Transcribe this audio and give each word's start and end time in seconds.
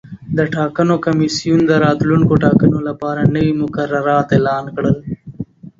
د 0.37 0.39
ټاکنو 0.55 0.95
کمیسیون 1.05 1.59
د 1.67 1.71
راتلونکو 1.85 2.33
ټاکنو 2.45 2.79
لپاره 2.89 3.21
نوي 3.35 3.53
مقررات 3.61 4.27
اعلان 4.35 4.65
کړل. 4.75 4.95